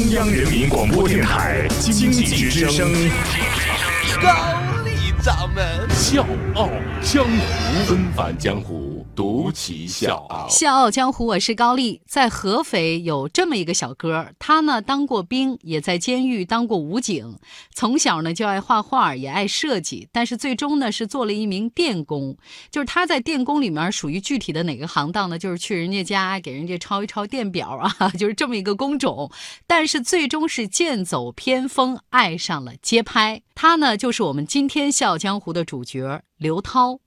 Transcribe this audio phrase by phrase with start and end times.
[0.00, 2.90] 中央人民广播电台经济之声，
[4.22, 5.62] 高丽掌门。
[5.90, 6.70] 笑傲
[7.02, 10.48] 江湖，纷繁江湖，独骑笑傲。
[10.48, 12.00] 笑傲江湖，我是高丽。
[12.06, 17.38] 在合肥有这么一个小哥，他呢当过兵，也在监狱当过武警。
[17.74, 22.36] 从小呢就爱画画，也爱设计，但是最终呢是做了一名电工。
[22.70, 25.38] 就是他在电工里面属于具体的哪个行当呢？
[25.38, 29.30] 就是去人家家给人家抄一抄电表啊， 就是这么一个工种。
[29.66, 33.42] 但是最终是剑走偏锋，爱上了街拍。
[33.54, 37.00] 他呢就是我们今天笑傲江湖的主角刘涛。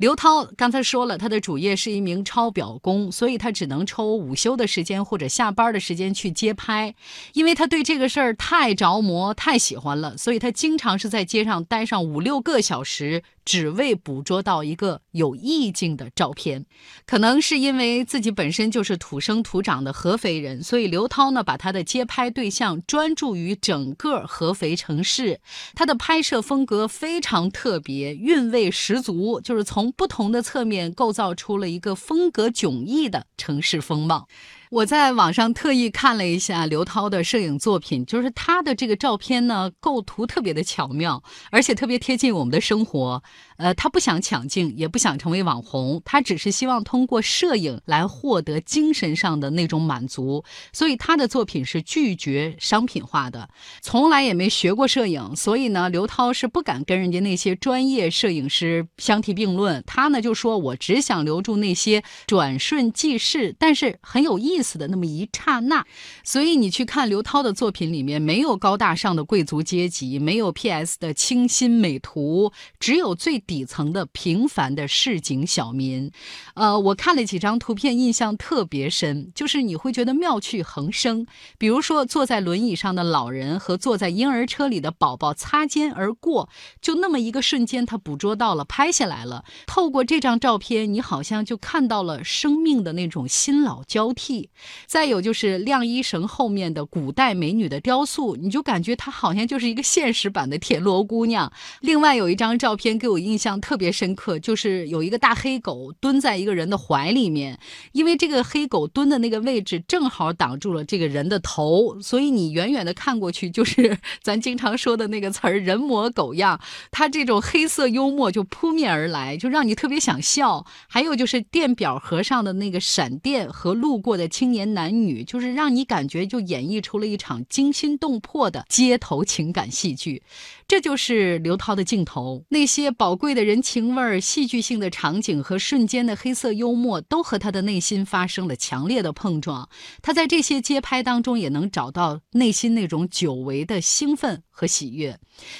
[0.00, 6.94] 刘涛刚才说了，他的主业是一名抄表工，所以他只能抽午休的时间或者下班的时间去街拍，
[7.34, 16.64] 因为他对这个事儿太着魔、太喜欢了，所以他经常是在街上待上五六个小时，只为捕捉到一个有意境的照片。
[17.04, 25.40] 可能是因为自己本身就是土生土长的合肥人，所以刘涛呢，把他的街拍对象专注于整个合肥城市。
[25.74, 34.28] 他的拍摄风格非常特别，韵味十足，就是从不同的侧面构造出了一个风格迥异的城市风貌。
[34.70, 43.20] 我在网上特意看了一下刘涛的摄影作品，就是他的这个照片呢，构图特别的巧妙，而且特别贴近我们的生活。
[43.56, 50.44] 呃，他不想抢镜，也不想成为网红，他只是希望通过摄影来获得精神上的那种满足。
[50.72, 53.48] 所以他的作品是拒绝商品化的，
[53.82, 59.82] 从来也没学过摄影，所以呢，刘涛是不敢跟人家那些专业摄影师相提并论。
[59.84, 65.84] 他呢就说：“我只想留住那些转瞬即逝，但是很有意思的那么一刹那。”
[66.24, 76.10] 所以你去看刘涛的作品里面，没有高大上的贵族阶级，没有 PS 的清新美图，只有最底层的平凡的市井小民。
[76.54, 81.26] 呃，我看了几张图片，印象特别深，就是你会觉得妙趣横生。
[81.58, 86.48] 比如说，坐在轮椅上的老人和坐在婴儿车里的宝宝擦肩而过，
[86.80, 89.44] 就那么一个瞬间，他捕捉到了，拍下来了。
[89.66, 94.49] 透过这张照片，你好像就看到了生命的那种新老交替。
[94.86, 101.50] 再有就是晾衣绳后面的古代美女的雕塑，你就感觉她好像就是一个现实版的田螺姑娘。
[101.80, 107.58] 另外有一张照片给我印象特别深刻，就是有一个大黑狗蹲在一个人的怀里面，
[107.92, 116.60] 因为这个黑狗蹲的那个位置正好挡住了这个人的头，所以你远远的看过去就是 咱经常说的那个词儿“人模狗样”。
[116.92, 120.66] 他这种黑色幽默就扑面而来，就让你特别想笑。
[120.88, 130.22] 还有就是电表盒上的那个闪电和路过的青年男女，就是让你感觉就演绎出了一场惊心动魄的街头情感戏剧。
[130.66, 139.68] 这就是刘涛的镜头，那些宝贵的人情味儿、戏剧性的场景和瞬间的黑色幽默，都和他的内心发生了强烈的碰撞。
[140.00, 145.18] 他在这些街拍当中，也能找到内心那种久违的兴奋和喜悦。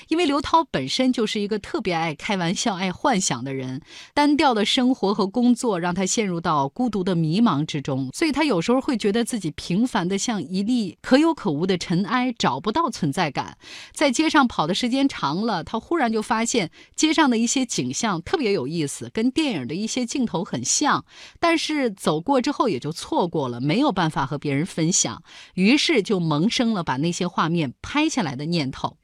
[0.09, 3.83] 因为刘涛本身就是一个特别爱开玩笑、爱幻想的人，
[4.15, 13.57] 单调的生活和工作让他陷入到孤独的迷茫之中，所以他有时时候会觉得自己平凡的像一粒可有可无的尘埃，找不到存在感。
[13.93, 21.05] 在街上跑的时间长了，他忽然就发现街上的一些景象特别有意思，跟电影的一些镜头很像，
[21.39, 25.23] 但是走过之后也就错过了，没有办法和别人分享，
[25.55, 28.97] 于是就萌生了把那些画面拍下来的念头。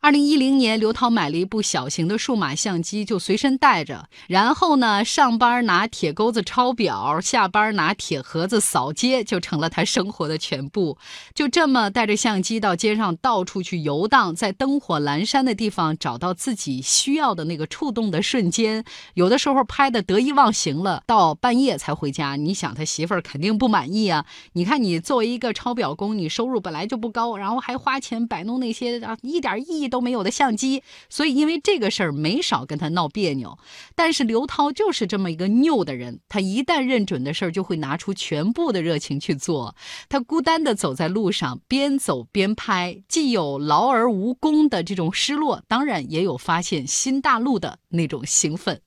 [0.00, 4.08] 二零一零年，刘涛买了一部小型的数码相机，就随身带着。
[4.28, 10.98] 然后呢，上班拿铁钩子抄表，下班拿铁盒子扫街就成了他生活的全部。
[11.34, 18.84] 就这么带着相机到街上到处去游荡，在灯火阑珊的地方找到自己需要的那个触动的瞬间。
[19.12, 22.36] 有的时候拍的得意忘形了，到半夜才回家。
[22.36, 24.24] 你想他媳妇儿肯定不满意啊！
[24.54, 33.58] 你看你作为一个抄表工，你收入本来就不高，然后还花钱摆弄那些啊一点意义都没有的相机，所以因为这个事儿没少跟他闹别扭。
[33.94, 39.74] 但是刘涛就是这么一个拗的人，他一旦认准的事儿，就会拿出全部的热情去做。
[40.08, 48.80] 他孤单的走在路上，边走边拍，既有劳而无功的这种失落，当然也有发现新大陆的那种兴奋。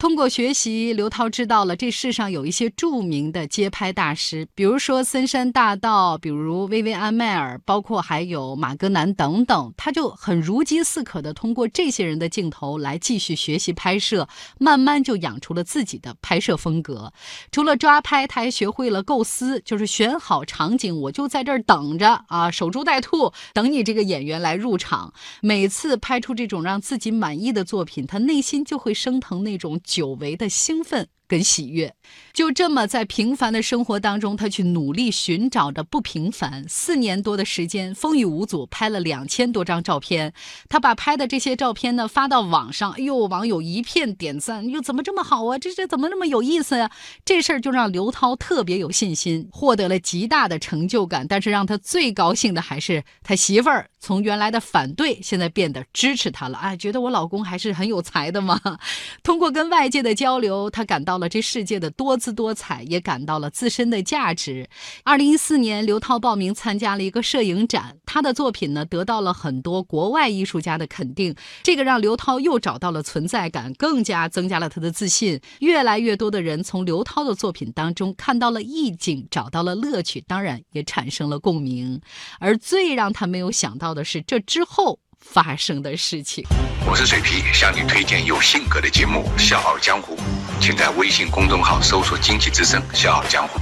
[0.00, 9.74] 通过学习，刘涛知道了这世上有一些著名的街拍大师，比如说森山大道，比如薇薇安迈尔，包括还有马格南等等。
[9.76, 14.26] 他就很如饥似渴的通过这些人的镜头来继续学习拍摄，
[14.58, 17.12] 慢慢就养出了自己的拍摄风格。
[17.52, 25.12] 除了抓拍，他还学会了构思，就是选好场景，我就在这儿等着啊，守株待兔，等你这个演员来入场。
[25.42, 29.78] 每次拍出这种让自己满意的作品，他内心就会升腾那种。
[29.90, 31.94] 久违的兴奋跟喜悦。
[32.32, 36.64] 就这么在平凡的生活当中，他去努力寻找着不平凡。
[36.68, 40.32] 四年多的时间，风雨无阻，拍了两千多张照片。
[40.68, 45.58] 他把拍的这些照片呢发到网上，哎呦，网友一片点赞，又，怎么这么好啊？
[45.58, 46.90] 这这怎么那么有意思呀？
[47.24, 51.26] 这事儿就让刘涛特别有信心，获得了极大的成就感。
[51.28, 56.58] 但是让他最高兴的还是他媳妇儿，从原来的反对，现在变得支持他了。
[56.58, 58.60] 哎，觉得我老公还是很有才的嘛。
[59.24, 62.20] 通过跟外界的交流，他感到了这世界的多。
[62.20, 64.68] 姿多彩，也感到了自身的价值。
[65.04, 75.40] 二零一四年，刘涛报名参加了一个摄影展，他的作品呢得到了很多国外艺术家的肯定，这个让刘涛又找到了存在感，更加增加了他的自信。
[75.60, 81.98] 越来越多的人从刘涛的作品当中看到了意境，找到了乐趣，当然也产生了共鸣。
[82.38, 84.98] 而最让他没有想到的是，这之后。
[85.22, 86.42] 发生的事情。
[86.86, 90.16] 我是水皮，向你推荐有性格的节目《笑傲江湖》，
[90.60, 93.60] 请在微信公众号搜索“经济之声笑傲江湖”，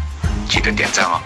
[0.48, 1.20] 记得点赞哦。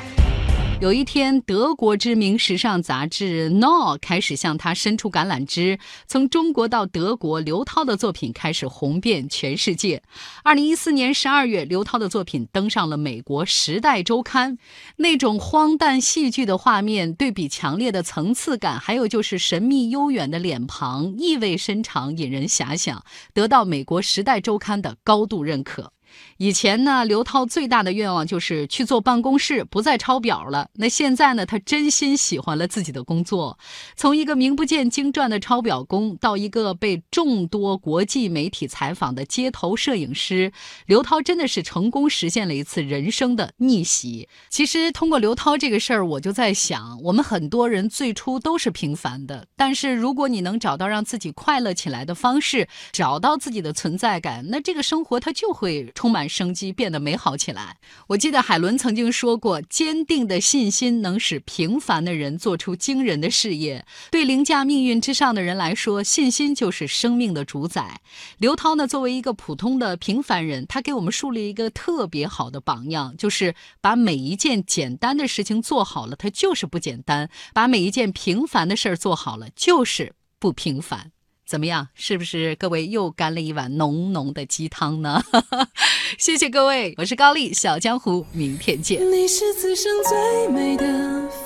[0.83, 5.79] 有一天，德国知名时尚杂志《No》开始向他伸出橄榄枝。
[6.09, 10.03] 从中国到德国，刘涛的作品开始红遍全世界。
[10.43, 14.55] 二零一四年十二月，刘涛的作品登上了美国《时代周刊》。
[14.97, 25.93] 那种荒诞戏剧的画面，对比强烈的层次感，还有就是神秘悠远的脸庞，意味深长，引人遐想，得到美国《时代周刊》的高度认可。
[26.39, 30.69] 以前呢，刘涛最大的愿望就是去坐办公室，不再抄表了。
[30.75, 33.59] 那现在呢，他真心喜欢了自己的工作，
[33.97, 40.53] 从一个名不见经传的抄表工，到一个被众多国际媒体采访的街头摄影师，
[40.87, 44.29] 刘涛真的是成功实现了一次人生的逆袭。
[44.49, 55.83] 其实通过刘涛这个事儿，我就在想，我们很多人最初都是平凡的，但是如果你能找到让自己快乐起来的方式，找到自己的存在感，那这个生活它就会。
[56.03, 57.77] 充满生机，变得美好起来。
[58.09, 68.01] 我记得海伦曾经说过：“坚定的信心能使平凡的人做出惊人的事业。”对凌驾命运之上的人来说，信心就是生命的主宰。
[68.39, 81.13] 刘涛呢，作为一个普通的平凡人，他给我们树立一个特别好的榜样，就是把每一件简单的事情做好了，它就是不简单；把每一件平凡的事儿做好了，就是不平凡。
[81.53, 81.87] 怎么样？
[81.95, 85.23] 是不是各位又干了一碗浓浓的鸡汤呢？
[86.17, 88.99] 谢谢各位，我是高丽，小江湖，明天见。
[89.13, 90.85] 你是此生最美的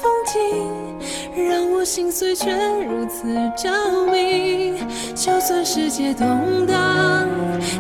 [0.00, 2.52] 风景，让我心碎却
[2.84, 4.74] 如此着迷。
[5.16, 7.26] 就算世界动荡，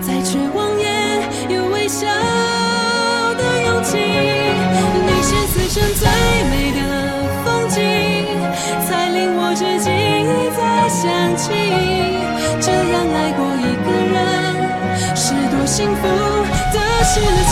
[0.02, 2.08] 再绝望也有微笑
[3.38, 3.98] 的勇气。
[5.06, 6.08] 你是此生最
[6.50, 6.80] 美的
[7.44, 7.78] 风景，
[8.84, 11.85] 才令我至今一再想起。
[15.76, 16.02] 幸福
[16.72, 17.45] 的事。